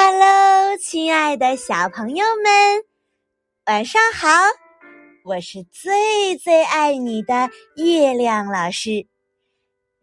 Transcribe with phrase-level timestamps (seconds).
[0.00, 2.84] Hello，亲爱的小朋友们，
[3.66, 4.28] 晚上好！
[5.24, 9.08] 我是最最爱你的月亮老师。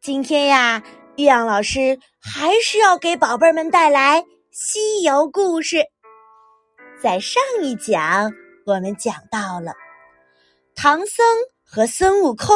[0.01, 0.83] 今天呀，
[1.15, 5.85] 月亮老师还是要给宝贝们带来西游故事。
[7.01, 8.33] 在上一讲，
[8.65, 9.71] 我们讲到了
[10.75, 11.25] 唐僧
[11.63, 12.53] 和孙悟空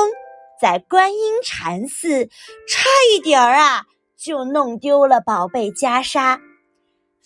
[0.59, 2.25] 在观音禅寺，
[2.67, 3.85] 差一点儿啊，
[4.17, 6.41] 就弄丢了宝贝袈裟。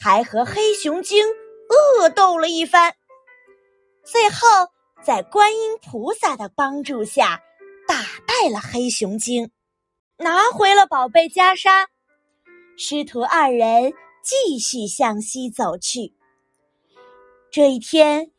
[0.04, 1.25] 还和黑熊精
[1.70, 2.94] 恶斗了一番，
[4.04, 4.38] 最后
[5.02, 7.42] 在观音菩萨的帮助下，
[7.88, 7.96] 打
[8.28, 9.50] 败了黑熊精，
[10.18, 11.86] 拿回了宝贝袈裟。
[12.75, 16.14] 师徒二人继续向西走去。
[17.50, 18.30] 这一天，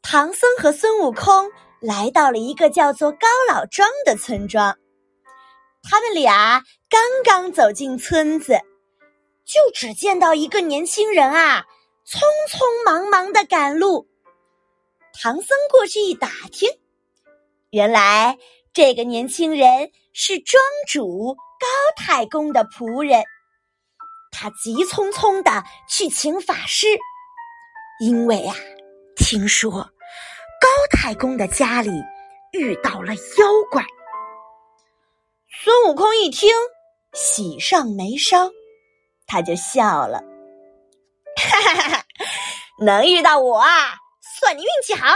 [0.00, 1.50] 唐僧和孙悟空
[1.82, 4.74] 来到了一个叫做高老庄的村庄，
[5.82, 8.58] 他们俩刚刚走进村子。
[9.50, 11.66] 就只见到一个年轻人啊，
[12.06, 14.06] 匆匆忙忙的赶路。
[15.12, 16.70] 唐僧过去一打听，
[17.70, 18.38] 原来
[18.72, 21.66] 这个年轻人是庄主高
[21.96, 23.24] 太公的仆人。
[24.30, 26.86] 他急匆匆的去请法师，
[28.00, 28.54] 因为啊，
[29.16, 31.90] 听说高太公的家里
[32.52, 33.84] 遇到了妖怪。
[35.64, 36.48] 孙悟空一听，
[37.14, 38.48] 喜上眉梢。
[39.30, 40.18] 他就笑了，
[41.36, 42.04] 哈哈哈哈！
[42.80, 43.94] 能遇到我啊，
[44.40, 45.06] 算你运气好。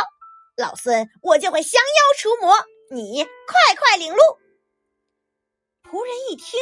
[0.57, 2.55] 老孙我就会降妖除魔，
[2.93, 4.21] 你快快领路。
[5.83, 6.61] 仆人一听，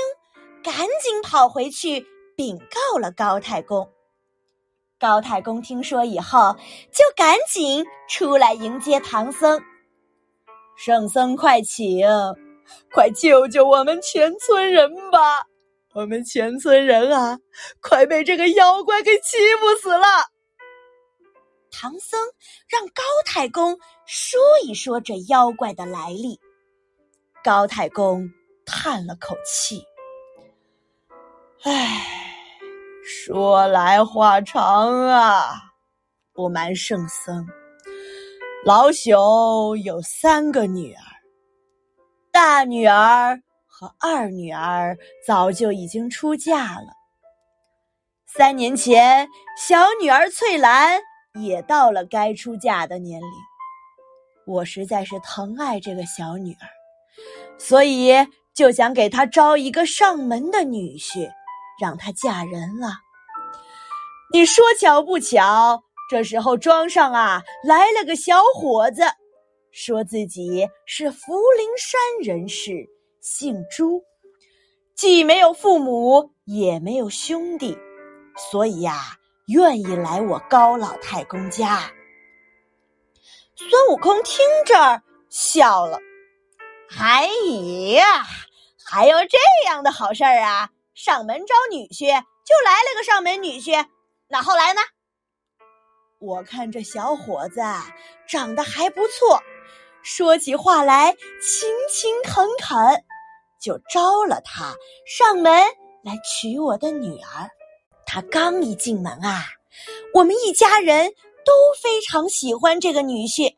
[0.65, 3.93] 赶紧跑回去禀告了高太公。
[4.99, 6.57] 高太公听说以后，
[6.91, 9.61] 就赶紧出来迎接唐僧。
[10.75, 12.07] 圣僧快请，
[12.95, 15.52] 快救救我们全村人吧！
[15.95, 17.39] 我们全村人啊，
[17.81, 20.07] 快被这个妖怪给欺负死了！
[21.71, 22.21] 唐僧
[22.69, 26.39] 让高太公说一说这妖怪的来历。
[27.45, 28.31] 高太公
[28.65, 29.85] 叹了口气
[31.65, 32.07] ：“唉，
[33.05, 35.61] 说来话长啊。
[36.35, 37.47] 不瞒圣僧，
[38.65, 41.03] 老朽有三个女儿，
[42.31, 43.43] 大女儿……”
[43.83, 46.87] 和二女儿早就已经出嫁了。
[48.29, 49.29] 三年前，
[49.59, 51.01] 小女儿翠兰
[51.35, 53.29] 也到了该出嫁的年龄。
[54.47, 56.69] 我实在是疼爱这个小女儿，
[57.59, 58.13] 所以
[58.55, 61.29] 就想给她招一个上门的女婿，
[61.81, 62.87] 让她嫁人了。
[64.33, 69.03] 你说巧不巧，这时候庄上啊来了个小伙子，
[69.73, 72.89] 说自己是福陵山人士。
[73.23, 74.03] 姓朱，
[74.97, 77.79] 既没有父母，也没有兄弟，
[78.37, 79.17] 所以呀，
[79.47, 81.89] 愿意来我高老太公家。
[83.55, 85.01] 孙悟空听这儿
[85.31, 86.01] 笑了
[86.99, 87.29] ：“哎
[87.95, 88.27] 呀，
[88.85, 90.71] 还有这样的好事儿啊！
[90.93, 93.87] 上门招女婿，就来了个上门女婿。
[94.27, 94.81] 那后来呢？
[96.19, 97.63] 我看这小伙子
[98.27, 99.41] 长得还不错，
[100.03, 103.05] 说起话来勤勤恳恳。”
[103.63, 104.75] 就招了他
[105.07, 105.53] 上门
[106.03, 107.49] 来娶我的女儿。
[108.05, 109.45] 他刚一进门啊，
[110.13, 111.07] 我们一家人
[111.47, 113.55] 都非常喜欢这个女婿。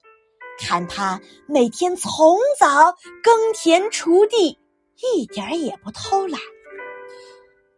[0.58, 4.56] 看他每天从早耕田锄地，
[5.14, 6.40] 一点儿也不偷懒。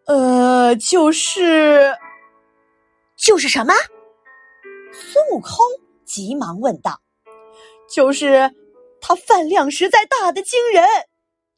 [0.07, 1.97] 呃，就是，
[3.17, 3.73] 就是什么？
[4.93, 5.65] 孙悟空
[6.05, 7.01] 急忙问道
[7.89, 8.53] ：“就是
[9.01, 10.85] 他饭量实在大的惊人。”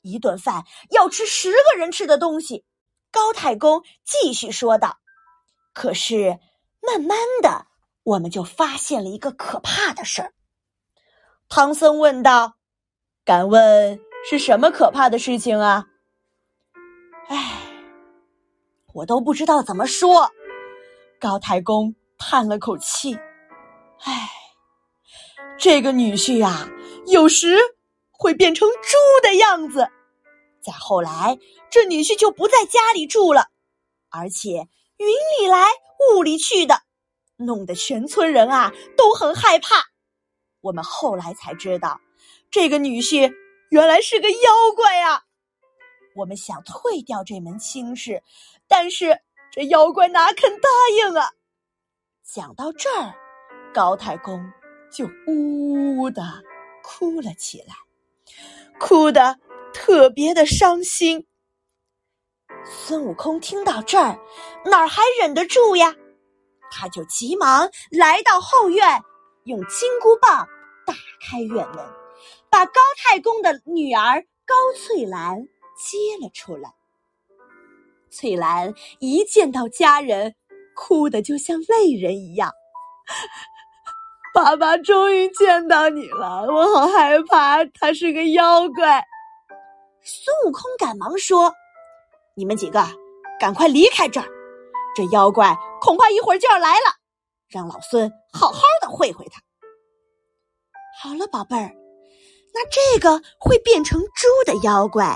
[0.08, 2.64] 一顿饭要吃十个人吃的东西，
[3.10, 4.98] 高太公继续说道。
[5.74, 6.38] 可是
[6.80, 7.66] 慢慢的，
[8.02, 10.32] 我们就发现了一个可怕的事儿。
[11.48, 12.54] 唐僧问道
[13.24, 15.86] ：“敢问是什么可怕的事情啊？”
[17.28, 17.60] 哎，
[18.94, 20.30] 我都不知道怎么说。
[21.20, 23.18] 高太公叹了口气
[24.04, 24.30] ：“哎，
[25.58, 26.68] 这个女婿呀，
[27.06, 27.56] 有时……”
[28.20, 29.88] 会变成猪的样子，
[30.60, 31.38] 再后来，
[31.70, 33.48] 这女婿就不在家里住了，
[34.10, 35.06] 而且云
[35.40, 35.66] 里来
[36.14, 36.82] 雾里去的，
[37.36, 39.84] 弄得全村人啊都很害怕。
[40.60, 42.00] 我们后来才知道，
[42.50, 43.32] 这个女婿
[43.70, 44.36] 原来是个妖
[44.74, 45.22] 怪啊！
[46.16, 48.22] 我们想退掉这门亲事，
[48.66, 49.20] 但是
[49.52, 51.30] 这妖怪哪肯答应啊？
[52.24, 53.14] 讲到这儿，
[53.72, 54.52] 高太公
[54.90, 56.42] 就呜呜的
[56.82, 57.74] 哭了起来。
[58.80, 59.38] 哭得
[59.72, 61.26] 特别的伤心。
[62.64, 64.18] 孙悟空听到这儿，
[64.64, 65.94] 哪还忍得住呀？
[66.70, 69.02] 他就急忙来到后院，
[69.44, 70.46] 用金箍棒
[70.84, 71.78] 打开院门，
[72.50, 75.36] 把高太公的女儿高翠兰
[75.78, 76.70] 接了出来。
[78.10, 80.34] 翠兰一见到家人，
[80.74, 82.52] 哭得就像泪人一样。
[84.34, 89.02] 爸爸终于见到你了，我好害怕，他是个妖怪。
[90.10, 91.52] 孙悟空赶忙说
[92.34, 92.82] ：“你们几个
[93.38, 94.26] 赶快离开这儿，
[94.96, 96.96] 这妖怪恐怕一会儿就要来了，
[97.46, 99.42] 让老孙好好的会会他。”
[101.02, 101.74] 好了，宝贝儿，
[102.54, 105.14] 那这个会变成猪的妖怪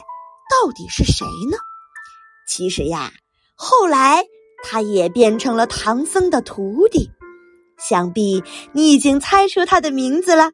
[0.50, 1.56] 到底是谁呢？
[2.46, 3.10] 其实呀，
[3.54, 4.22] 后来
[4.62, 7.10] 他也变成了唐僧的徒弟。
[7.78, 10.52] 想必你已经猜出他的名字了。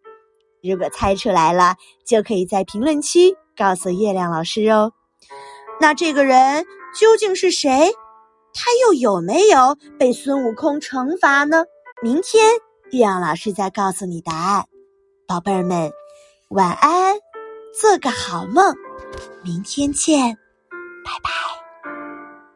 [0.63, 4.93] 如果猜出来了，就可以在评论区告诉月亮老师哦。
[5.81, 6.65] 那这个人
[6.99, 7.93] 究竟是谁？
[8.55, 11.65] 他又有没有被孙悟空惩罚呢？
[12.03, 12.53] 明天
[12.91, 14.65] 月亮老师再告诉你答案。
[15.27, 15.93] 宝贝儿们，
[16.49, 17.17] 晚安，
[17.79, 18.75] 做个好梦，
[19.45, 20.37] 明天见，
[21.05, 21.48] 拜拜。